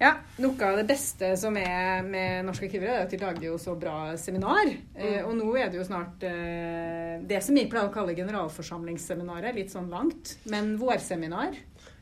Ja, 0.00 0.14
Noe 0.40 0.64
av 0.64 0.78
det 0.80 0.86
beste 0.88 1.34
som 1.36 1.58
er 1.60 2.00
med 2.06 2.46
Norske 2.46 2.70
arkiver, 2.70 2.88
er 2.88 3.02
at 3.04 3.12
de 3.12 3.18
lager 3.20 3.50
jo 3.50 3.58
så 3.60 3.74
bra 3.76 4.14
seminar. 4.16 4.70
Eh, 4.96 5.18
og 5.20 5.34
nå 5.36 5.50
er 5.60 5.68
det 5.68 5.76
jo 5.76 5.84
snart 5.84 6.24
eh, 6.24 7.18
det 7.28 7.42
som 7.44 7.58
vi 7.58 7.66
pleier 7.68 7.90
å 7.90 7.92
kalle 7.92 8.16
generalforsamlingsseminaret. 8.16 9.52
Litt 9.58 9.74
sånn 9.74 9.92
langt. 9.92 10.38
Men 10.48 10.72
vårseminar. 10.80 11.52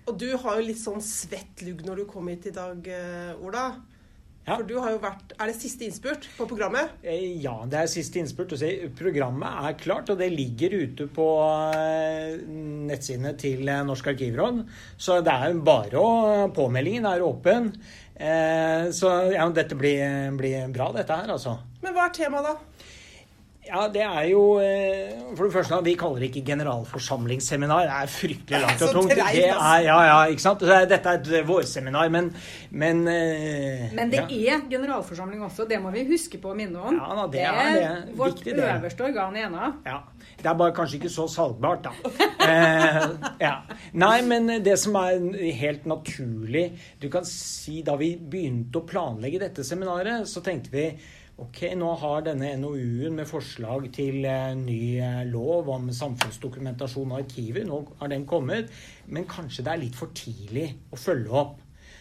Og 0.06 0.14
du 0.14 0.28
har 0.30 0.60
jo 0.60 0.68
litt 0.68 0.78
sånn 0.78 1.02
svett 1.02 1.64
lugg 1.66 1.82
når 1.88 2.04
du 2.04 2.06
kom 2.12 2.30
hit 2.30 2.46
i 2.46 2.54
dag, 2.54 2.86
eh, 2.86 3.42
Ola. 3.42 3.66
Ja. 4.48 4.56
For 4.56 4.64
du 4.64 4.78
har 4.80 4.94
jo 4.94 5.00
vært 5.02 5.34
Er 5.36 5.50
det 5.50 5.56
siste 5.60 5.84
innspurt 5.84 6.24
på 6.38 6.46
programmet? 6.48 6.94
Eh, 7.02 7.36
Ja, 7.42 7.54
det 7.68 7.82
er 7.82 7.90
siste 7.92 8.20
innspurt. 8.22 8.54
Programmet 8.96 9.60
er 9.68 9.76
klart, 9.80 10.08
og 10.08 10.18
det 10.18 10.30
ligger 10.32 10.72
ute 10.86 11.06
på 11.12 11.26
eh, 11.76 12.38
nettsidene 12.88 13.34
til 13.38 13.68
eh, 13.68 13.84
Norsk 13.84 14.08
arkivråd. 14.14 14.62
Så 14.96 15.20
det 15.26 15.34
er 15.34 15.60
bare 15.68 16.00
å 16.00 16.48
Påmeldingen 16.56 17.06
er 17.10 17.22
åpen. 17.26 17.72
Så 18.18 19.10
ja, 19.30 19.44
dette 19.54 19.76
blir, 19.78 20.32
blir 20.34 20.64
bra, 20.74 20.88
dette 20.96 21.14
her, 21.20 21.30
altså. 21.30 21.52
Men 21.84 21.94
hva 21.94 22.08
er 22.08 22.16
temaet, 22.16 22.48
da? 22.48 22.77
Ja, 23.68 23.82
det 23.92 24.00
er 24.00 24.22
jo 24.30 24.42
eh, 24.64 25.10
For 25.36 25.44
det 25.44 25.52
første, 25.52 25.78
vi 25.84 25.92
kaller 26.00 26.22
det 26.24 26.30
ikke 26.30 26.44
generalforsamlingsseminar. 26.46 27.82
Det 27.84 27.96
er 27.98 28.12
fryktelig 28.12 28.60
langt 28.62 28.84
og 28.86 28.94
tungt. 28.96 29.12
Det 29.12 29.24
er, 29.44 29.82
ja, 29.84 29.98
ja, 30.08 30.14
ikke 30.32 30.44
sant? 30.44 30.64
Dette 30.64 31.12
er 31.12 31.18
et 31.20 31.48
vårseminar, 31.48 32.08
men 32.14 32.30
Men, 32.70 33.02
eh, 33.08 33.92
Men 33.94 34.10
det 34.12 34.24
ja. 34.30 34.56
er 34.56 34.64
generalforsamling 34.70 35.42
også, 35.44 35.66
det 35.68 35.80
må 35.82 35.92
vi 35.92 36.06
huske 36.08 36.40
på 36.40 36.52
å 36.52 36.56
minne 36.56 36.80
om. 36.80 36.96
Ja 36.96 37.16
da, 37.18 37.26
det 37.32 37.44
er 37.44 37.74
det. 37.76 38.16
vårt 38.16 38.40
Viktig, 38.40 38.56
det. 38.56 38.70
øverste 38.78 39.04
organ 39.04 39.36
i 39.36 39.44
ena. 39.44 39.72
Ja. 39.86 40.00
Det 40.38 40.46
er 40.46 40.54
bare 40.54 40.74
kanskje 40.76 41.00
ikke 41.00 41.10
så 41.10 41.26
salgbart, 41.28 41.84
da. 41.88 41.92
Eh, 42.48 43.08
ja. 43.40 43.54
Nei, 43.92 44.22
men 44.24 44.48
det 44.64 44.78
som 44.80 44.94
er 45.00 45.18
helt 45.58 45.84
naturlig 45.88 46.70
Du 47.02 47.08
kan 47.12 47.26
si 47.28 47.82
da 47.84 47.96
vi 48.00 48.12
begynte 48.16 48.80
å 48.80 48.86
planlegge 48.88 49.40
dette 49.42 49.64
seminaret, 49.66 50.28
så 50.30 50.40
tenkte 50.44 50.72
vi 50.72 50.86
Ok, 51.38 51.60
nå 51.78 51.92
har 52.00 52.24
denne 52.26 52.48
NOU-en 52.58 53.14
med 53.14 53.28
forslag 53.30 53.84
til 53.94 54.24
eh, 54.26 54.56
ny 54.58 54.98
eh, 54.98 55.20
lov 55.30 55.68
om 55.70 55.86
samfunnsdokumentasjon 55.94 57.12
og 57.14 57.20
arkiver, 57.20 57.62
nå 57.68 57.78
har 58.00 58.10
den 58.10 58.26
kommet, 58.26 58.72
men 59.06 59.28
kanskje 59.30 59.62
det 59.62 59.72
er 59.72 59.82
litt 59.84 59.98
for 59.98 60.10
tidlig 60.18 60.66
å 60.90 60.98
følge 60.98 61.36
opp. 61.44 61.60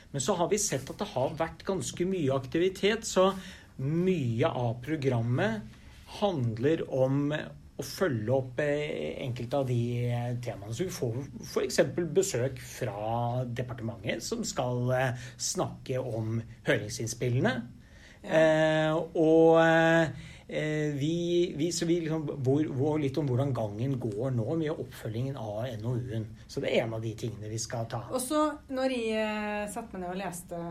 Men 0.09 0.25
så 0.25 0.33
har 0.39 0.49
vi 0.49 0.57
sett 0.57 0.89
at 0.89 0.97
det 1.03 1.09
har 1.11 1.37
vært 1.37 1.61
ganske 1.67 2.09
mye 2.09 2.33
aktivitet, 2.33 3.05
så 3.05 3.29
mye 3.77 4.49
av 4.49 4.79
programmet 4.81 5.69
handler 6.17 6.81
om 6.89 7.29
å 7.77 7.85
følge 7.85 8.33
opp 8.33 8.61
eh, 8.63 9.21
enkelte 9.21 9.59
av 9.59 9.67
de 9.69 9.81
eh, 10.09 10.29
temaene. 10.41 10.73
Så 10.73 10.87
vi 10.87 10.93
får 10.93 11.17
f.eks. 11.45 11.81
besøk 12.15 12.61
fra 12.65 13.43
departementet, 13.45 14.25
som 14.25 14.41
skal 14.47 14.93
eh, 14.97 15.27
snakke 15.37 16.01
om 16.01 16.39
høringsinnspillene. 16.67 17.53
Eh, 18.27 18.95
og 19.17 19.59
eh, 19.63 20.93
vi, 20.95 21.53
vi, 21.57 21.71
så 21.71 21.87
vi 21.87 21.99
liksom, 22.05 22.27
hvor, 22.43 22.63
hvor, 22.71 22.97
litt 23.01 23.17
om 23.19 23.27
hvordan 23.27 23.53
gangen 23.55 23.97
går 23.99 24.31
nå 24.35 24.47
med 24.59 24.71
oppfølgingen 24.71 25.39
av 25.39 25.67
NOU-en. 25.81 26.27
Så 26.47 26.63
det 26.63 26.73
er 26.73 26.85
en 26.85 26.97
av 26.97 27.03
de 27.03 27.13
tingene 27.19 27.51
vi 27.51 27.59
skal 27.61 27.87
ta. 27.91 28.05
Og 28.11 28.21
så, 28.23 28.43
når 28.71 28.95
jeg 28.95 29.21
eh, 29.23 29.69
satte 29.71 29.95
meg 29.95 30.05
ned 30.05 30.15
og 30.15 30.21
leste 30.21 30.61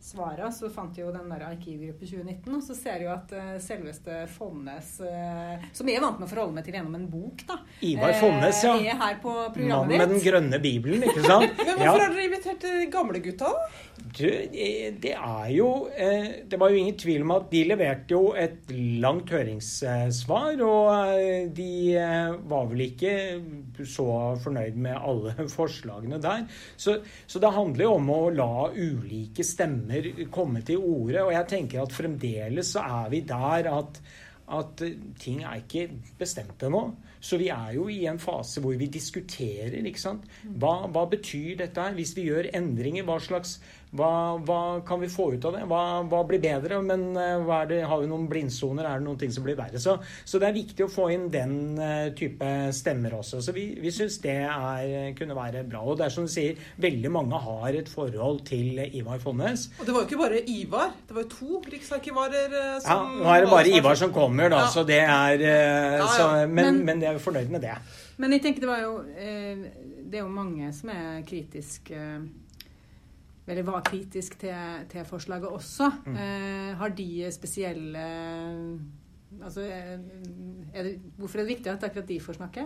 svarene, 0.00 0.50
så 0.54 0.70
fant 0.72 0.96
jo 0.98 1.10
den 1.14 1.30
der 1.32 1.44
Arkivgruppe 1.48 2.06
2019, 2.06 2.54
og 2.54 2.62
så 2.64 2.76
ser 2.78 3.04
jo 3.04 3.10
at 3.12 3.32
uh, 3.34 3.56
selveste 3.62 4.22
Fonnes, 4.32 4.92
uh, 5.02 5.66
som 5.74 5.90
jeg 5.90 5.98
er 5.98 6.04
vant 6.04 6.20
med 6.20 6.28
å 6.28 6.30
forholde 6.30 6.56
meg 6.58 6.66
til 6.66 6.78
gjennom 6.78 6.96
en 6.98 7.08
bok, 7.10 7.44
da 7.48 7.58
Ivar 7.86 8.14
Fonnes, 8.20 8.62
ja. 8.64 8.76
eh, 8.78 8.92
er 8.92 9.02
her 9.02 9.18
på 9.22 9.34
Mannen 9.58 9.94
med 9.94 10.14
den 10.14 10.22
grønne 10.24 10.62
bibelen, 10.62 11.04
ikke 11.08 11.24
sant? 11.26 11.58
Men 11.66 11.74
hvorfor 11.74 12.04
har 12.04 12.14
dere 12.14 12.28
invitert 12.30 12.68
gamlegutta, 12.68 12.94
gamle 12.98 13.24
gutta? 13.24 13.52
da? 13.52 13.88
Du, 14.18 14.24
eh, 14.26 14.94
det 15.00 15.12
er 15.14 15.48
jo 15.52 15.68
uh, 15.90 16.28
Det 16.48 16.58
var 16.58 16.70
jo 16.72 16.80
ingen 16.80 16.96
tvil 16.98 17.24
om 17.24 17.32
at 17.34 17.48
de 17.52 17.62
leverte 17.68 18.14
jo 18.14 18.32
et 18.38 18.70
langt 19.02 19.30
høringssvar, 19.34 20.62
og 20.64 21.18
eh, 21.18 21.48
de 21.54 21.70
eh, 21.98 22.36
var 22.50 22.68
vel 22.70 22.84
ikke 22.88 23.12
så 23.86 24.08
fornøyd 24.42 24.78
med 24.80 24.96
alle 24.96 25.34
forslagene 25.56 26.20
der. 26.22 26.46
Så, 26.76 26.98
så 27.26 27.42
det 27.42 27.52
handler 27.54 27.88
jo 27.88 27.96
om 27.98 28.10
å 28.14 28.20
la 28.34 28.50
ulike 28.74 29.44
stemmer 29.46 29.87
komme 30.34 30.62
til 30.62 30.78
orde, 30.78 31.22
og 31.24 31.32
jeg 31.32 31.48
tenker 31.48 31.82
at 31.82 31.92
fremdeles 31.92 32.74
så 32.74 32.84
er 32.84 33.12
vi 33.12 33.20
der 33.28 33.70
at 33.72 34.02
at 34.48 34.82
ting 35.20 35.42
er 35.44 35.60
ikke 35.60 35.90
bestemt 36.18 36.62
ennå. 36.64 36.94
Så 37.20 37.36
vi 37.36 37.48
er 37.52 37.72
jo 37.74 37.88
i 37.92 38.06
en 38.08 38.18
fase 38.18 38.62
hvor 38.64 38.76
vi 38.80 38.86
diskuterer. 38.86 39.74
ikke 39.84 40.00
sant? 40.00 40.24
Hva, 40.44 40.86
hva 40.88 41.04
betyr 41.10 41.58
dette 41.58 41.82
her? 41.82 41.96
Hvis 41.98 42.14
vi 42.16 42.28
gjør 42.30 42.48
endringer, 42.54 43.04
hva 43.04 43.18
slags 43.20 43.58
hva, 43.96 44.36
hva 44.44 44.60
kan 44.84 45.00
vi 45.00 45.08
få 45.08 45.30
ut 45.34 45.44
av 45.48 45.54
det? 45.56 45.62
Hva, 45.70 45.80
hva 46.04 46.20
blir 46.28 46.40
bedre? 46.42 46.80
Men 46.84 47.06
eh, 47.16 47.38
hva 47.46 47.62
er 47.64 47.70
det, 47.70 47.78
har 47.88 48.02
vi 48.02 48.08
noen 48.10 48.26
blindsoner? 48.28 48.84
Er 48.84 48.98
det 49.00 49.06
noen 49.06 49.18
ting 49.20 49.32
som 49.32 49.46
blir 49.46 49.56
verre? 49.56 49.80
Så, 49.80 49.94
så 50.28 50.40
det 50.42 50.48
er 50.50 50.56
viktig 50.58 50.84
å 50.84 50.90
få 50.92 51.06
inn 51.14 51.28
den 51.32 51.54
eh, 51.80 52.10
type 52.18 52.50
stemmer 52.76 53.16
også. 53.20 53.40
Så 53.44 53.54
vi, 53.56 53.68
vi 53.80 53.92
syns 53.94 54.18
det 54.24 54.34
er, 54.44 55.14
kunne 55.18 55.36
være 55.38 55.62
bra. 55.68 55.80
Og 55.88 55.96
det 56.00 56.08
er 56.08 56.14
som 56.14 56.26
du 56.28 56.32
sier, 56.32 56.58
veldig 56.82 57.12
mange 57.14 57.40
har 57.46 57.78
et 57.80 57.88
forhold 57.88 58.42
til 58.48 58.82
Ivar 58.88 59.22
Fonnes. 59.24 59.68
Og 59.78 59.86
det 59.88 59.94
var 59.96 60.04
jo 60.04 60.10
ikke 60.10 60.20
bare 60.24 60.42
Ivar. 60.52 60.92
Det 61.08 61.16
var 61.16 61.24
jo 61.24 61.30
to 61.36 61.62
riksarkivarer 61.76 62.58
som 62.84 62.90
Ja, 62.92 63.22
nå 63.24 63.32
er 63.34 63.46
det 63.46 63.52
bare 63.54 63.72
Ivar 63.80 63.96
som 64.00 64.12
kommer, 64.12 64.50
da, 64.52 64.64
Ja. 64.66 64.68
så 64.74 64.84
det 64.88 65.00
er 65.04 65.46
eh. 65.48 66.04
Så, 66.18 66.28
men, 66.48 66.84
Men- 66.84 67.00
jeg 67.00 67.08
er 67.10 67.18
jo 67.18 67.24
fornøyd 67.24 67.48
med 67.50 67.60
det. 67.62 67.74
Men 68.18 68.32
jeg 68.34 68.42
tenker 68.42 68.60
det 68.64 68.68
var 68.68 68.80
jo 68.82 68.94
eh, 69.14 69.60
Det 70.10 70.18
er 70.18 70.24
jo 70.24 70.28
mange 70.32 70.72
som 70.74 70.90
er 70.90 71.20
kritisk 71.28 71.90
eh, 71.94 72.24
Eller 73.48 73.64
var 73.64 73.84
kritisk 73.86 74.38
til, 74.42 74.86
til 74.92 75.04
forslaget 75.08 75.48
også. 75.48 75.90
Mm. 76.06 76.16
Eh, 76.16 76.72
har 76.76 76.96
de 76.96 77.10
spesielle 77.32 78.08
Altså, 79.44 79.60
eh, 79.60 79.98
er 80.74 80.82
det, 80.82 80.98
hvorfor 81.16 81.38
er 81.38 81.42
det 81.42 81.56
viktig 81.56 81.70
at 81.70 81.84
akkurat 81.84 82.08
de 82.08 82.20
får 82.20 82.38
snakke? 82.38 82.64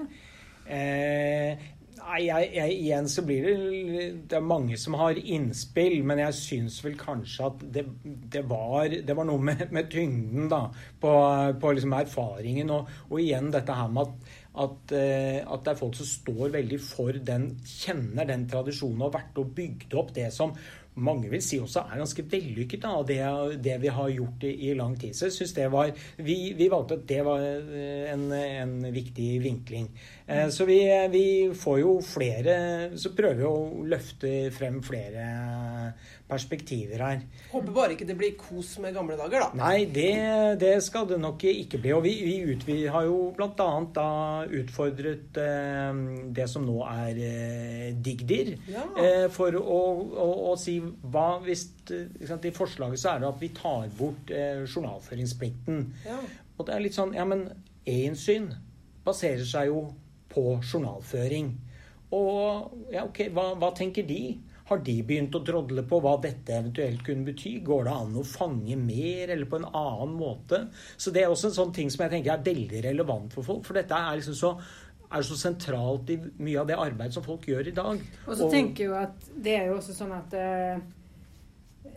Eh, 0.66 1.62
nei, 1.98 2.20
jeg, 2.22 2.50
jeg, 2.54 2.76
igjen 2.76 3.08
så 3.10 3.24
blir 3.26 3.48
det 3.48 4.04
Det 4.30 4.36
er 4.38 4.44
mange 4.46 4.78
som 4.78 4.94
har 4.94 5.18
innspill, 5.18 6.04
men 6.06 6.22
jeg 6.22 6.36
syns 6.38 6.78
vel 6.84 6.94
kanskje 6.98 7.48
at 7.48 7.64
det, 7.74 7.84
det, 8.04 8.44
var, 8.50 8.94
det 8.94 9.16
var 9.18 9.26
noe 9.26 9.42
med, 9.42 9.66
med 9.74 9.90
tyngden, 9.90 10.46
da, 10.52 10.68
på, 11.02 11.12
på 11.60 11.74
liksom 11.74 11.98
erfaringen. 11.98 12.70
Og, 12.70 12.94
og 13.10 13.18
igjen 13.20 13.50
dette 13.54 13.76
her 13.76 13.90
med 13.90 14.06
at 14.06 14.38
at, 14.52 14.92
eh, 14.92 15.40
at 15.40 15.64
det 15.64 15.72
er 15.72 15.78
folk 15.78 15.96
som 15.96 16.08
står 16.08 16.52
veldig 16.58 16.78
for 16.84 17.16
den, 17.24 17.48
kjenner 17.64 18.28
den 18.28 18.44
tradisjonen 18.50 19.00
og 19.00 19.08
har 19.08 19.22
vært 19.22 19.40
og 19.40 19.54
bygd 19.56 19.96
opp 19.96 20.12
det 20.16 20.28
som 20.34 20.52
mange 20.94 21.30
vil 21.32 21.40
si 21.40 21.56
også 21.62 21.86
er 21.88 22.02
ganske 22.02 22.24
vellykket, 22.28 22.84
av 22.84 23.06
det, 23.08 23.20
det 23.64 23.78
vi 23.80 23.88
har 23.88 24.10
gjort 24.12 24.44
i, 24.44 24.50
i 24.68 24.74
lang 24.76 24.92
tid. 25.00 25.14
Så 25.16 25.30
jeg 25.30 25.36
synes 25.38 25.54
det 25.56 25.68
var, 25.72 25.92
vi, 26.20 26.36
vi 26.58 26.68
valgte 26.72 26.98
at 27.00 27.06
det 27.08 27.22
var 27.24 27.40
eh, 27.40 28.10
en, 28.12 28.26
en 28.32 28.74
viktig 28.92 29.30
vinkling. 29.44 29.88
Eh, 30.26 30.48
Så 30.52 30.66
vi, 30.68 30.78
vi 31.10 31.24
får 31.58 31.78
jo 31.80 31.96
flere 32.06 32.54
Så 32.96 33.10
prøver 33.16 33.40
vi 33.40 33.48
å 33.48 33.84
løfte 33.90 34.30
frem 34.54 34.78
flere 34.84 35.24
perspektiver 36.32 37.02
her. 37.04 37.18
Håper 37.52 37.74
bare 37.76 37.92
ikke 37.96 38.06
det 38.08 38.14
blir 38.16 38.36
kos 38.40 38.70
med 38.80 38.94
gamle 38.96 39.18
dager, 39.20 39.42
da. 39.42 39.48
Nei, 39.58 39.84
det, 39.92 40.12
det 40.62 40.74
skal 40.84 41.04
det 41.10 41.18
nok 41.20 41.42
ikke 41.44 41.80
bli. 41.82 41.92
Og 41.92 42.04
vi, 42.06 42.14
vi, 42.24 42.36
ut, 42.54 42.62
vi 42.68 42.78
har 42.88 43.04
jo 43.08 43.18
bl.a. 43.36 43.50
da 43.92 44.06
utfordret 44.48 45.36
eh, 45.42 46.00
det 46.32 46.46
som 46.48 46.64
nå 46.68 46.78
er 46.88 47.20
eh, 47.26 47.88
Digdir, 48.02 48.54
Ja. 48.72 48.86
eh, 49.02 49.26
for 49.32 49.52
å, 49.60 49.80
å, 50.24 50.28
å 50.52 50.56
si 50.60 50.78
hva 51.12 51.26
hvis 51.44 51.66
sant, 52.28 52.46
I 52.46 52.54
forslaget 52.54 53.02
så 53.02 53.14
er 53.14 53.22
det 53.22 53.30
at 53.30 53.42
vi 53.42 53.50
tar 53.56 53.90
bort 53.98 54.32
eh, 54.34 54.62
journalføringsplikten. 54.66 55.84
Ja. 56.06 56.20
Og 56.58 56.68
det 56.68 56.76
er 56.76 56.84
litt 56.84 56.98
sånn 56.98 57.14
Ja, 57.16 57.26
men 57.28 57.48
e-innsyn 57.88 58.52
baserer 59.06 59.44
seg 59.48 59.70
jo 59.72 59.84
på 60.32 60.58
journalføring. 60.62 61.52
Og 62.12 62.92
ja, 62.92 63.04
ok, 63.04 63.26
hva, 63.34 63.52
hva 63.58 63.72
tenker 63.76 64.06
de? 64.08 64.22
Har 64.68 64.80
de 64.84 64.94
begynt 65.04 65.34
å 65.36 65.42
drodle 65.44 65.82
på 65.88 65.98
hva 66.00 66.14
dette 66.22 66.54
eventuelt 66.54 67.02
kunne 67.04 67.26
bety? 67.26 67.58
Går 67.66 67.88
det 67.88 67.96
an 68.04 68.14
å 68.16 68.24
fange 68.24 68.76
mer, 68.78 69.32
eller 69.34 69.48
på 69.50 69.58
en 69.58 69.66
annen 69.68 70.14
måte? 70.16 70.62
Så 70.96 71.12
det 71.12 71.24
er 71.24 71.32
også 71.32 71.50
en 71.50 71.58
sånn 71.58 71.74
ting 71.76 71.90
som 71.92 72.04
jeg 72.04 72.14
tenker 72.14 72.36
er 72.36 72.46
veldig 72.46 72.84
relevant 72.86 73.34
for 73.34 73.48
folk. 73.48 73.66
For 73.66 73.76
dette 73.76 73.98
er 73.98 74.20
liksom 74.20 74.38
så 74.38 74.54
er 75.12 75.26
så 75.26 75.36
sentralt 75.38 76.10
i 76.12 76.18
mye 76.42 76.60
av 76.62 76.68
det 76.70 76.78
arbeidet 76.80 77.16
som 77.16 77.24
folk 77.26 77.46
gjør 77.48 77.68
i 77.70 77.76
dag. 77.76 78.02
Og 78.26 78.34
så 78.38 78.48
tenker 78.52 78.84
jeg 78.84 78.90
jo 78.90 78.98
at 78.98 79.30
det 79.44 79.56
er 79.58 79.70
jo 79.70 79.78
også 79.78 79.96
sånn 79.96 80.14
at 80.16 80.36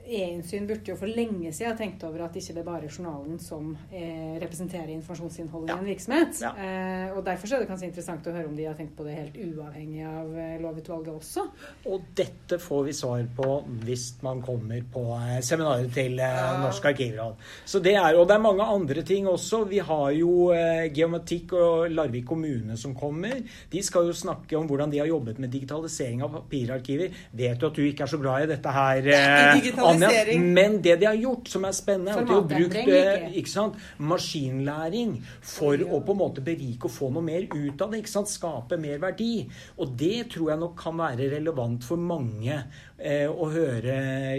E-innsyn 0.05 0.67
burde 0.69 0.91
jo 0.91 0.95
for 0.99 1.09
lenge 1.09 1.51
siden 1.53 1.71
ha 1.71 1.77
tenkt 1.79 2.03
over 2.05 2.25
at 2.27 2.35
ikke 2.37 2.53
det 2.57 2.63
bare 2.65 2.85
er 2.85 2.93
journalen 2.93 3.39
som 3.41 3.71
eh, 3.91 4.35
representerer 4.41 4.91
informasjonsinnholdet 4.93 5.69
Ja. 5.71 5.75
i 5.77 5.79
en 5.79 5.89
virksomhet. 5.89 6.41
Ja. 6.41 6.51
Eh, 6.55 7.15
og 7.17 7.23
Derfor 7.25 7.53
er 7.55 7.63
det 7.63 7.69
kanskje 7.71 7.87
interessant 7.89 8.27
å 8.29 8.33
høre 8.35 8.47
om 8.49 8.55
de 8.55 8.67
har 8.69 8.75
tenkt 8.77 8.95
på 8.97 9.03
det 9.07 9.15
helt 9.17 9.35
uavhengig 9.41 10.03
av 10.05 10.35
eh, 10.37 10.55
lovutvalget 10.61 11.13
også. 11.15 11.45
Og 11.89 12.05
dette 12.15 12.59
får 12.61 12.83
vi 12.85 12.93
svar 12.93 13.23
på 13.35 13.49
hvis 13.85 14.05
man 14.25 14.41
kommer 14.45 14.83
på 14.93 15.05
eh, 15.17 15.39
seminaret 15.45 15.91
til 15.95 16.19
eh, 16.19 16.35
Ja. 16.35 16.51
Norsk 16.61 16.85
arkivråd. 16.91 17.35
Så 17.65 17.79
det 17.83 17.95
er, 17.97 18.15
og 18.19 18.27
det 18.29 18.35
er 18.37 18.43
mange 18.45 18.63
andre 18.63 19.01
ting 19.07 19.27
også. 19.27 19.63
Vi 19.69 19.79
har 19.79 20.11
jo 20.15 20.51
eh, 20.53 20.85
Geomatikk 20.93 21.53
og 21.57 21.89
Larvik 21.91 22.25
kommune 22.29 22.77
som 22.77 22.93
kommer. 22.97 23.41
De 23.71 23.81
skal 23.83 24.07
jo 24.09 24.13
snakke 24.15 24.57
om 24.59 24.67
hvordan 24.69 24.91
de 24.93 24.99
har 25.01 25.09
jobbet 25.09 25.39
med 25.41 25.49
digitalisering 25.53 26.21
av 26.25 26.33
papirarkiver. 26.39 27.09
Vet 27.35 27.59
du 27.61 27.67
at 27.69 27.75
du 27.75 27.83
ikke 27.85 28.05
er 28.05 28.11
så 28.13 28.19
glad 28.21 28.45
i 28.45 28.51
dette 28.53 28.71
her, 28.75 29.01
eh, 29.09 29.94
Anja? 29.95 30.39
Men 30.59 30.79
det 30.85 30.97
de 31.01 31.09
har 31.09 31.19
gjort, 31.19 31.47
som 31.51 31.65
er 31.65 31.75
spennende, 31.77 32.11
er 32.11 32.21
at 32.21 32.27
de 32.27 32.35
har 32.35 32.49
brukt 32.49 32.79
eh, 32.83 33.37
ikke? 33.41 33.51
sant? 33.51 33.79
maskinlæring 33.97 35.15
for 35.41 35.79
å 35.79 36.01
på 36.05 36.15
en 36.15 36.21
måte 36.21 36.43
berike 36.45 36.89
og 36.89 36.93
få 36.93 37.09
noe 37.15 37.25
mer 37.25 37.47
ut 37.49 37.81
av 37.81 37.91
det. 37.93 38.03
ikke 38.03 38.13
sant? 38.13 38.31
Skape 38.31 38.77
mer 38.81 38.99
verdi. 39.03 39.45
Og 39.79 39.95
det 39.97 40.29
tror 40.35 40.51
jeg 40.53 40.61
nok 40.65 40.75
kan 40.79 40.99
være 40.99 41.29
relevant 41.37 41.83
for 41.87 41.97
mange 42.01 42.59
eh, 42.99 43.25
å 43.29 43.49
høre 43.51 43.95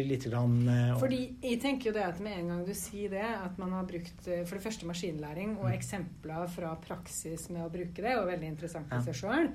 litt 0.07 0.29
grann, 0.31 0.59
eh, 0.69 0.93
om. 0.95 1.01
Fordi 1.03 1.23
jeg 1.43 1.61
tenker 1.63 1.91
jo 1.91 1.97
det 1.97 2.05
at 2.07 2.21
Med 2.27 2.39
en 2.41 2.49
gang 2.49 2.63
du 2.67 2.73
sier 2.75 3.11
det, 3.13 3.23
at 3.23 3.59
man 3.61 3.73
har 3.77 3.85
brukt 3.89 4.27
eh, 4.29 4.45
for 4.45 4.57
det 4.59 4.65
første 4.65 4.87
maskinlæring 4.89 5.57
Mm. 5.57 5.59
og 5.65 5.73
eksempler 5.73 6.49
fra 6.51 6.75
praksis 6.83 7.49
med 7.51 7.65
å 7.65 7.71
bruke 7.73 8.03
det, 8.03 8.15
og 8.19 8.27
veldig 8.31 8.49
interessant 8.49 8.89
for 8.91 9.05
seg 9.07 9.15
sjøl. 9.15 9.51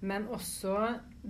Men 0.00 0.26
også 0.32 0.76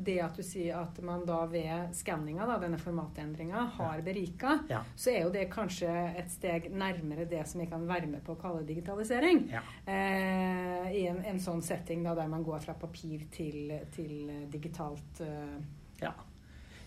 det 0.05 0.19
at 0.21 0.37
du 0.37 0.43
sier 0.45 0.77
at 0.83 0.99
man 1.03 1.25
da 1.27 1.39
ved 1.49 1.93
skanninga, 1.97 2.59
denne 2.61 2.79
formatendringa, 2.79 3.63
har 3.79 4.03
berika, 4.05 4.59
Ja. 4.69 4.83
så 4.97 5.11
er 5.15 5.23
jo 5.25 5.31
det 5.33 5.47
kanskje 5.51 5.89
et 6.19 6.31
steg 6.31 6.71
nærmere 6.71 7.25
det 7.29 7.47
som 7.49 7.61
vi 7.61 7.67
kan 7.67 7.87
være 7.89 8.07
med 8.07 8.23
på 8.27 8.35
å 8.37 8.41
kalle 8.41 8.63
digitalisering. 8.69 9.47
Ja. 9.51 9.63
Eh, 9.87 10.93
I 11.01 11.07
en, 11.11 11.23
en 11.25 11.41
sånn 11.41 11.63
setting 11.65 12.03
da, 12.05 12.15
der 12.15 12.29
man 12.29 12.45
går 12.45 12.61
fra 12.65 12.75
papir 12.75 13.27
til, 13.33 13.73
til 13.97 14.31
digitalt 14.53 15.21
eh, 15.25 15.59
Ja. 16.03 16.13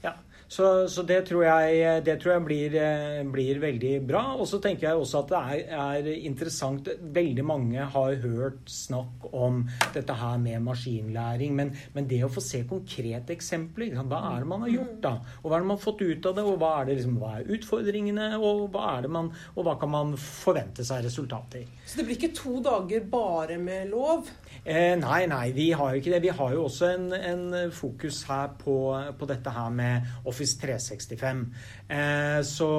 Ja. 0.03 0.15
Så, 0.49 0.87
så 0.89 1.03
det 1.05 1.19
tror 1.29 1.43
jeg, 1.45 1.99
det 2.07 2.15
tror 2.21 2.31
jeg 2.33 2.43
blir, 2.47 2.75
eh, 2.81 3.19
blir 3.29 3.59
veldig 3.61 3.91
bra. 4.09 4.23
Og 4.33 4.47
så 4.49 4.57
tenker 4.61 4.87
jeg 4.87 4.97
også 4.97 5.21
at 5.21 5.29
det 5.29 5.41
er, 5.77 6.07
er 6.09 6.09
interessant 6.25 6.89
Veldig 7.19 7.43
mange 7.45 7.85
har 7.93 8.15
hørt 8.23 8.69
snakk 8.69 9.27
om 9.29 9.61
dette 9.93 10.15
her 10.17 10.39
med 10.41 10.63
maskinlæring. 10.65 11.53
Men, 11.55 11.75
men 11.93 12.07
det 12.09 12.23
å 12.25 12.31
få 12.33 12.41
se 12.41 12.63
konkrete 12.69 13.35
eksempler? 13.35 13.93
Hva 13.99 14.23
er 14.31 14.41
det 14.41 14.49
man 14.49 14.65
har 14.65 14.73
gjort, 14.73 14.95
da? 15.03 15.13
Og 15.43 15.51
hva 15.51 15.59
er 15.59 15.61
det 15.61 15.69
man 15.69 15.77
har 15.77 15.83
fått 15.83 16.01
ut 16.01 16.29
av 16.31 16.39
det? 16.39 16.47
Og 16.49 16.57
hva 16.57 16.71
er, 16.79 16.89
det, 16.89 16.97
liksom, 16.97 17.19
hva 17.21 17.35
er 17.37 17.53
utfordringene? 17.57 18.31
Og 18.39 18.65
hva, 18.73 18.87
er 18.95 19.05
det 19.05 19.13
man, 19.19 19.29
og 19.53 19.67
hva 19.67 19.77
kan 19.77 19.93
man 19.93 20.17
forvente 20.17 20.87
seg 20.87 21.05
resultater? 21.05 21.69
Så 21.85 22.01
det 22.01 22.07
blir 22.07 22.17
ikke 22.17 22.33
to 22.37 22.55
dager 22.65 23.05
bare 23.05 23.59
med 23.61 23.93
lov? 23.93 24.33
Eh, 24.63 24.97
nei, 24.97 25.21
nei, 25.29 25.45
vi 25.53 25.69
har 25.77 25.93
jo 25.93 26.01
ikke 26.01 26.15
det. 26.15 26.23
Vi 26.25 26.33
har 26.41 26.57
jo 26.57 26.65
også 26.65 26.89
en, 26.95 27.07
en 27.13 27.47
fokus 27.69 28.23
her 28.31 28.49
på, 28.65 28.79
på 29.19 29.29
dette 29.29 29.53
her 29.53 29.69
med 29.69 29.88
Office 30.29 30.57
365. 30.61 31.41
Eh, 31.89 32.41
så, 32.47 32.69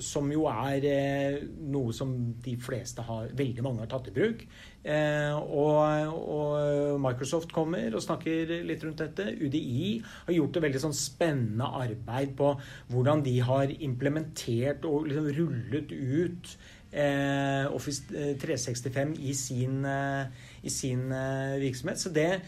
som 0.00 0.32
jo 0.32 0.46
er 0.50 0.88
eh, 0.88 1.38
noe 1.72 1.94
som 1.96 2.14
de 2.44 2.56
fleste 2.60 3.04
har, 3.06 3.30
veldig 3.36 3.64
mange 3.66 3.84
har 3.84 3.92
tatt 3.92 4.10
i 4.10 4.16
bruk. 4.16 4.44
Eh, 4.80 5.36
og, 5.36 6.16
og 6.16 7.00
Microsoft 7.04 7.52
kommer 7.52 7.92
og 7.92 8.04
snakker 8.04 8.56
litt 8.66 8.84
rundt 8.86 9.04
dette. 9.04 9.28
UDI 9.40 10.00
har 10.26 10.36
gjort 10.36 10.58
et 10.58 10.66
veldig 10.68 10.84
sånn 10.88 10.96
spennende 10.96 11.68
arbeid 11.82 12.36
på 12.38 12.54
hvordan 12.92 13.24
de 13.26 13.38
har 13.44 13.72
implementert 13.80 14.86
og 14.88 15.10
liksom 15.10 15.32
rullet 15.36 15.92
ut 15.94 16.54
eh, 16.92 17.74
Office 17.74 18.02
365 18.40 19.14
i 19.18 19.34
sin, 19.34 19.84
eh, 19.84 20.26
i 20.62 20.68
sin 20.70 21.12
eh, 21.12 21.60
virksomhet. 21.60 21.98
Så 21.98 22.10
det, 22.10 22.32
eh, 22.32 22.40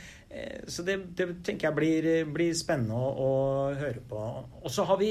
så 0.64 0.81
det, 0.87 0.94
det 1.19 1.26
tenker 1.44 1.69
jeg 1.69 1.76
blir, 1.76 2.06
blir 2.32 2.55
spennende 2.56 2.96
å, 2.96 3.08
å 3.12 3.32
høre 3.76 4.00
på. 4.08 4.20
Og 4.62 4.73
så 4.73 4.87
har 4.88 4.96
vi 5.00 5.11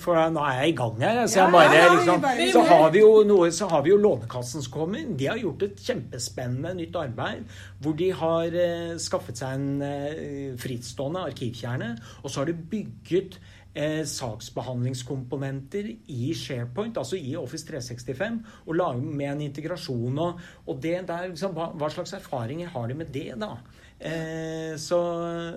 For 0.00 0.16
nå 0.32 0.44
er 0.48 0.62
jeg 0.62 0.72
i 0.72 0.76
gang 0.78 1.02
her, 1.02 1.20
så, 1.28 1.44
bare, 1.52 1.82
liksom, 1.92 2.24
så 2.54 2.62
har 2.70 2.86
vi 2.94 3.02
jo 3.02 3.10
noe 3.28 3.50
Så 3.52 3.68
har 3.68 3.84
vi 3.84 3.92
jo 3.92 3.98
Lånekassen 4.00 4.64
som 4.64 4.72
kommer. 4.72 5.04
De 5.18 5.28
har 5.28 5.40
gjort 5.40 5.66
et 5.66 5.82
kjempespennende 5.88 6.72
nytt 6.78 6.96
arbeid. 6.96 7.44
Hvor 7.84 7.96
de 7.98 8.08
har 8.16 8.56
eh, 8.64 8.94
skaffet 9.02 9.42
seg 9.42 9.58
en 9.58 9.84
eh, 9.84 10.54
frittstående 10.60 11.26
arkivkjerne. 11.32 11.92
Og 12.22 12.30
så 12.30 12.40
har 12.40 12.48
de 12.48 12.56
bygget 12.72 13.38
eh, 13.74 14.02
saksbehandlingskomponenter 14.08 15.92
i 16.16 16.32
SharePoint, 16.38 16.96
altså 16.96 17.20
i 17.20 17.36
Office 17.36 17.68
365, 17.68 18.40
og 18.66 18.74
lage 18.80 19.04
med 19.04 19.28
en 19.34 19.46
integrasjon. 19.50 20.18
Og, 20.18 20.40
og 20.66 20.82
det 20.82 20.96
der, 21.08 21.28
liksom, 21.32 21.56
hva, 21.56 21.72
hva 21.76 21.92
slags 21.92 22.16
erfaringer 22.16 22.72
har 22.72 22.88
de 22.88 23.00
med 23.02 23.12
det, 23.14 23.30
da? 23.40 23.56
Eh, 24.02 24.72
så 24.82 24.98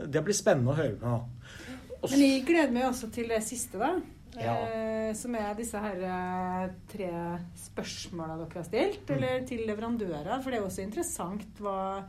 det 0.06 0.22
blir 0.26 0.38
spennende 0.38 0.74
å 0.74 0.78
høre 0.78 0.98
på. 1.02 1.16
Også. 2.02 2.12
Men 2.14 2.26
jeg 2.28 2.44
gleder 2.46 2.76
meg 2.76 2.90
også 2.92 3.10
til 3.14 3.32
det 3.34 3.42
siste, 3.46 3.82
da. 3.82 3.96
Ja. 4.36 4.56
Eh, 4.68 5.14
som 5.16 5.36
er 5.40 5.56
disse 5.58 5.80
her 5.80 6.02
eh, 6.04 6.68
tre 6.92 7.10
spørsmåla 7.66 8.36
dere 8.42 8.60
har 8.60 8.68
stilt, 8.68 9.10
eller 9.16 9.48
til 9.48 9.66
leverandører. 9.68 10.36
For 10.44 10.52
det 10.52 10.60
er 10.60 10.68
også 10.68 10.84
interessant 10.84 11.62
hva, 11.64 12.04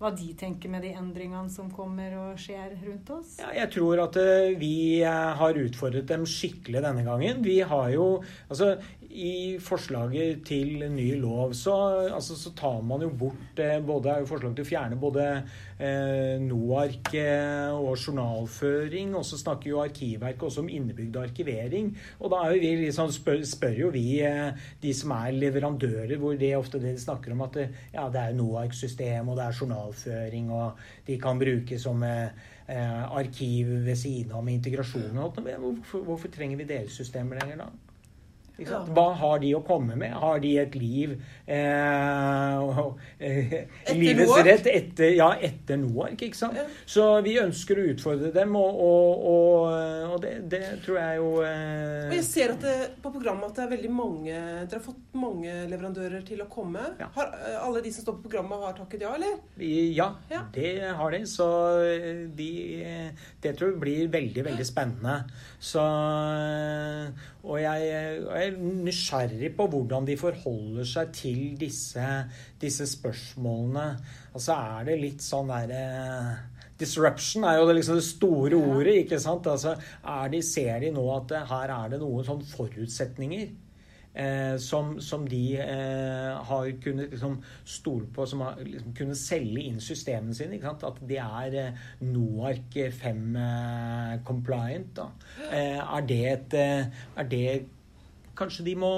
hva 0.00 0.12
de 0.16 0.28
tenker 0.38 0.72
med 0.72 0.84
de 0.84 0.92
endringene 0.98 1.52
som 1.52 1.70
kommer 1.72 2.14
og 2.20 2.40
skjer 2.40 2.76
rundt 2.84 3.10
oss. 3.16 3.38
Ja, 3.40 3.50
jeg 3.62 3.72
tror 3.76 4.04
at 4.04 4.20
eh, 4.20 4.52
vi 4.60 4.74
eh, 5.00 5.32
har 5.40 5.62
utfordret 5.64 6.08
dem 6.10 6.28
skikkelig 6.28 6.84
denne 6.84 7.06
gangen. 7.06 7.42
Vi 7.46 7.60
har 7.64 7.88
jo 7.96 8.10
Altså, 8.50 8.74
i 9.10 9.58
forslaget 9.58 10.44
til 10.46 10.84
ny 10.92 11.08
lov 11.18 11.54
så, 11.58 11.74
altså, 12.14 12.36
så 12.38 12.52
tar 12.54 12.80
man 12.86 13.02
jo 13.02 13.08
bort 13.10 13.58
eh, 13.58 13.80
både 13.82 14.12
er 14.12 14.22
jo 14.22 14.28
forslag 14.30 14.54
til 14.54 14.66
å 14.66 14.68
fjerne 14.68 14.98
både 15.00 15.24
eh, 15.34 16.36
NOARK 16.44 17.10
eh, 17.18 17.74
og 17.74 17.98
journalføring, 17.98 19.16
og 19.18 19.26
så 19.26 19.40
snakker 19.40 19.72
jo 19.72 19.82
Arkivverket 19.82 20.46
også 20.46 20.62
om 20.62 20.70
innebygd 20.70 21.18
arkivering. 21.18 21.90
Og 22.20 22.30
da 22.32 22.44
er 22.46 22.62
vi 22.62 22.72
liksom, 22.84 23.10
spør, 23.14 23.42
spør 23.48 23.76
jo 23.82 23.90
vi 23.94 24.20
eh, 24.26 24.54
de 24.82 24.94
som 24.94 25.16
er 25.18 25.34
leverandører, 25.40 26.16
hvor 26.20 26.38
det 26.38 26.52
er 26.52 26.60
ofte 26.60 26.78
det 26.82 26.94
de 26.94 27.02
snakker 27.02 27.34
om 27.34 27.44
at 27.48 27.58
det, 27.58 27.68
ja, 27.96 28.06
det 28.12 28.22
er 28.22 28.38
NOARK-system, 28.38 29.28
og 29.28 29.40
det 29.40 29.48
er 29.48 29.60
journalføring, 29.60 30.54
og 30.54 30.80
de 31.08 31.18
kan 31.20 31.40
brukes 31.40 31.82
som 31.82 32.06
eh, 32.06 32.30
eh, 32.70 33.04
arkiv 33.10 33.74
ved 33.86 33.98
siden 33.98 34.38
av 34.38 34.46
med 34.46 34.60
integrasjon. 34.60 35.18
Hvorfor, 35.18 36.06
hvorfor 36.06 36.30
trenger 36.30 36.62
vi 36.62 36.70
deres 36.70 37.00
systemer 37.02 37.42
lenger 37.42 37.64
da? 37.64 37.72
Ja. 38.60 38.80
Hva 38.94 39.06
har 39.16 39.38
de 39.42 39.54
å 39.56 39.62
komme 39.66 39.96
med? 39.96 40.12
Har 40.20 40.40
de 40.42 40.50
et 40.60 40.74
liv 40.76 41.14
eh, 41.46 42.80
eh, 43.18 43.54
Livets 43.96 44.28
Noark? 44.30 44.46
rett 44.46 44.66
etter, 44.70 45.14
ja, 45.16 45.30
etter 45.40 45.78
Noark, 45.80 46.20
ikke 46.26 46.36
sant? 46.38 46.58
Ja. 46.58 46.66
Så 46.88 47.06
vi 47.26 47.36
ønsker 47.40 47.80
å 47.80 47.86
utfordre 47.94 48.32
dem, 48.34 48.54
og, 48.58 48.80
og, 48.84 49.24
og, 49.30 50.12
og 50.14 50.20
det, 50.24 50.34
det 50.52 50.62
tror 50.84 51.00
jeg 51.00 51.20
jo 51.20 51.30
Og 51.38 51.44
eh, 51.46 52.16
jeg 52.18 52.26
ser 52.26 52.54
at 52.56 52.64
det, 52.66 52.76
på 53.02 53.12
programmet 53.14 53.48
at 53.50 53.56
det 53.60 53.64
er 53.66 53.72
veldig 53.76 53.92
mange 53.94 54.34
Dere 54.34 54.78
har 54.78 54.84
fått 54.84 55.00
mange 55.20 55.52
leverandører 55.70 56.22
til 56.26 56.40
å 56.44 56.48
komme. 56.50 56.82
Ja. 57.00 57.08
Har 57.16 57.32
eh, 57.40 57.56
alle 57.60 57.82
de 57.84 57.92
som 57.94 58.04
står 58.04 58.18
på 58.18 58.28
programmet, 58.28 58.60
har 58.64 58.76
takket 58.78 59.04
ja, 59.06 59.14
eller? 59.16 59.38
Ja, 59.60 60.10
Ja. 60.30 60.44
det 60.54 60.72
har 60.96 61.14
de. 61.14 61.22
Så 61.28 61.46
eh, 61.86 62.22
de, 62.36 62.50
det 63.42 63.54
tror 63.58 63.72
jeg 63.72 63.80
blir 63.82 64.12
veldig, 64.12 64.44
veldig 64.50 64.66
spennende. 64.68 65.16
Så, 65.62 65.82
eh, 65.82 67.26
og 67.40 67.56
jeg, 67.62 67.88
er 68.36 68.56
nysgjerrig 68.60 69.52
på 69.56 69.66
hvordan 69.72 70.08
de 70.08 70.16
forholder 70.20 70.88
seg 70.88 71.12
til 71.16 71.40
disse, 71.60 72.06
disse 72.60 72.86
spørsmålene. 72.90 73.86
Altså 74.34 74.56
er 74.58 74.90
det 74.90 74.98
litt 75.00 75.24
sånn 75.24 75.52
derre 75.52 75.84
Disruption 76.80 77.44
er 77.44 77.58
jo 77.58 77.66
det, 77.68 77.74
liksom 77.76 77.98
det 77.98 78.06
store 78.06 78.56
ordet. 78.56 78.94
ikke 79.02 79.18
sant? 79.20 79.44
Altså, 79.52 79.74
er 80.00 80.30
de, 80.32 80.38
ser 80.40 80.78
de 80.80 80.92
nå 80.96 81.02
at 81.12 81.26
det, 81.28 81.40
her 81.50 81.72
er 81.74 81.90
det 81.92 81.98
noen 82.00 82.24
sånn 82.24 82.40
forutsetninger 82.54 83.50
eh, 84.14 84.56
som, 84.58 85.00
som 85.00 85.26
de 85.28 85.42
eh, 85.60 86.38
har 86.50 86.70
kunnet 86.82 87.10
liksom, 87.14 87.38
stole 87.64 88.06
på, 88.14 88.26
som 88.26 88.40
har 88.44 88.60
liksom, 88.64 88.94
kunnet 88.96 89.20
selge 89.20 89.66
inn 89.66 89.80
systemene 89.82 90.36
sine. 90.36 90.60
At 90.62 91.02
de 91.02 91.20
er 91.22 91.58
eh, 91.60 91.84
NOARK 92.04 92.78
5 93.00 93.36
eh. 93.36 94.16
Eh, 95.50 95.78
er 95.80 96.08
det 96.08 96.24
et 96.32 96.58
eh, 96.58 97.04
Er 97.16 97.30
det 97.30 97.44
Kanskje 98.40 98.64
de 98.64 98.74
må 98.78 98.90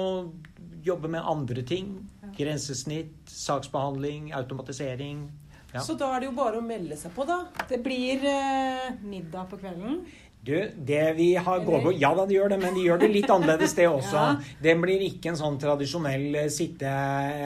jobbe 0.85 1.09
med 1.11 1.25
andre 1.27 1.65
ting? 1.67 1.97
Grensesnitt, 2.37 3.11
saksbehandling, 3.27 4.29
automatisering. 4.33 5.25
Ja. 5.73 5.81
Så 5.81 5.95
da 5.97 6.11
er 6.13 6.21
det 6.21 6.29
jo 6.29 6.35
bare 6.37 6.59
å 6.59 6.65
melde 6.65 6.97
seg 6.99 7.15
på, 7.15 7.25
da. 7.25 7.39
Det 7.69 7.79
blir 7.81 8.21
eh, 8.29 8.91
middag 9.01 9.49
på 9.49 9.57
kvelden. 9.61 10.03
Du, 10.43 10.71
det 10.75 11.13
vi 11.15 11.35
har 11.35 11.61
går 11.63 11.81
på 11.85 11.91
Ja 11.95 12.09
da, 12.17 12.25
de 12.27 12.35
gjør 12.35 12.49
det, 12.51 12.57
men 12.59 12.73
de 12.75 12.81
gjør 12.83 12.97
det 12.99 13.07
litt 13.13 13.31
annerledes, 13.31 13.75
det 13.77 13.87
også. 13.87 14.11
Ja. 14.23 14.33
Det 14.63 14.73
blir 14.79 15.01
ikke 15.05 15.31
en 15.31 15.37
sånn 15.39 15.55
tradisjonell 15.59 16.35
eh, 16.41 16.49
sitte 16.51 16.89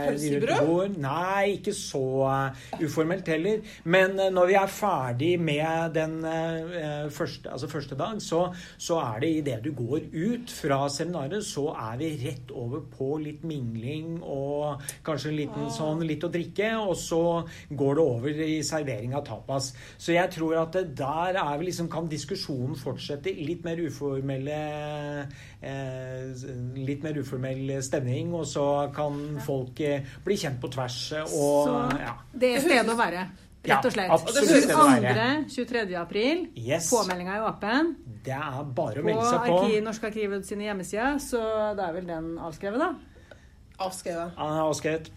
Pølsebrød? 0.07 0.97
Nei, 1.01 1.57
ikke 1.57 1.73
så 1.77 2.01
eh, 2.25 2.81
uformelt 2.81 3.29
heller. 3.29 3.61
Men 3.85 4.17
eh, 4.17 4.31
når 4.33 4.49
vi 4.49 4.57
er 4.57 4.71
ferdig 4.71 5.31
med 5.41 5.93
den 5.93 6.15
første, 7.13 7.51
altså 7.53 7.69
første 7.69 7.97
dag, 7.99 8.17
så, 8.23 8.41
så 8.81 8.97
er 9.03 9.21
det 9.21 9.31
idet 9.41 9.59
du 9.65 9.71
går 9.77 10.09
ut 10.13 10.53
fra 10.53 10.79
seminaret, 10.89 11.45
så 11.45 11.67
er 11.75 12.01
vi 12.01 12.09
rett 12.23 12.53
over 12.53 12.81
på 12.97 13.19
litt 13.21 13.45
mingling 13.47 14.17
og 14.23 14.81
kanskje 15.05 15.31
en 15.31 15.39
liten 15.43 15.69
sånn 15.73 16.01
litt 16.07 16.25
å 16.25 16.31
drikke, 16.33 16.73
og 16.81 16.95
så 16.97 17.21
går 17.69 17.99
det 17.99 18.05
over 18.05 18.16
i 18.25 18.59
servering 18.65 19.15
av 19.15 19.25
tapas. 19.27 19.71
Så 19.97 20.15
jeg 20.15 20.31
tror 20.33 20.57
at 20.63 20.73
det 20.73 20.97
der 20.97 21.39
er 21.41 21.57
vi 21.57 21.69
liksom, 21.69 21.89
kan 21.91 22.09
diskusjonen 22.09 22.75
fortsette 22.79 23.31
i 23.31 23.47
litt 23.47 23.65
mer 23.67 23.79
uformelle 23.85 24.59
eh, 25.61 26.45
Litt 26.77 27.03
mer 27.03 27.17
uformell 27.21 27.77
stemning, 27.83 28.33
og 28.35 28.45
så 28.49 28.67
kan 28.95 29.39
folk 29.45 29.79
eh, 29.85 30.15
bli 30.25 30.37
kjent 30.37 30.61
på 30.61 30.71
tvers 30.73 31.01
og 31.25 31.67
Så 31.67 31.75
ja. 31.99 32.15
det 32.33 32.55
er 32.55 32.65
stedet 32.65 32.93
å 32.93 32.97
være. 32.97 33.27
Rett 33.67 33.87
og 33.89 33.93
slett. 33.93 34.11
absolutt 34.13 34.47
stedet 34.47 34.75
å 34.77 34.85
22.-23. 35.51 35.95
april. 35.99 36.43
Yes. 36.55 36.89
Påmeldinga 36.93 37.35
er 37.35 37.47
åpen. 37.49 37.93
Det 38.23 38.35
er 38.35 38.63
bare 38.75 39.01
å 39.01 39.03
På 39.03 39.09
melde 39.09 39.27
seg 39.27 39.45
på. 39.47 39.59
På 39.65 39.83
Norsk 39.87 40.09
Arkiv 40.09 40.35
sine 40.47 40.67
hjemmesider, 40.69 41.19
så 41.23 41.41
da 41.77 41.89
er 41.89 41.97
vel 41.97 42.09
den 42.09 42.33
avskrevet, 42.39 42.83
da. 42.83 43.37
Avskrevet. 43.87 44.37
Han 44.37 44.53
er 44.55 44.63
avskrevet. 44.65 45.11